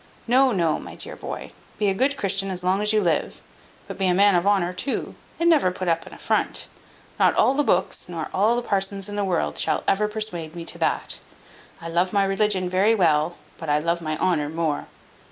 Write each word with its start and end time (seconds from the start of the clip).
No, 0.25 0.51
no, 0.51 0.79
my 0.79 0.95
dear 0.95 1.15
boy, 1.15 1.51
be 1.77 1.87
a 1.87 1.93
good 1.93 2.17
Christian 2.17 2.49
as 2.49 2.63
long 2.63 2.81
as 2.81 2.91
you 2.91 2.99
live; 3.01 3.39
but 3.87 3.99
be 3.99 4.07
a 4.07 4.15
man 4.15 4.33
of 4.33 4.47
honour 4.47 4.73
too, 4.73 5.13
and 5.39 5.47
never 5.47 5.69
put 5.69 5.87
up 5.87 6.07
an 6.07 6.13
affront; 6.15 6.67
not 7.19 7.35
all 7.35 7.53
the 7.53 7.61
books, 7.63 8.09
nor 8.09 8.27
all 8.33 8.55
the 8.55 8.63
parsons 8.67 9.07
in 9.07 9.15
the 9.15 9.23
world, 9.23 9.59
shall 9.59 9.83
ever 9.87 10.07
persuade 10.07 10.55
me 10.55 10.65
to 10.65 10.79
that. 10.79 11.19
I 11.79 11.87
love 11.87 12.13
my 12.13 12.23
religion 12.23 12.67
very 12.67 12.95
well, 12.95 13.37
but 13.59 13.69
I 13.69 13.77
love 13.77 14.01
my 14.01 14.17
honour 14.17 14.49
more. 14.49 14.87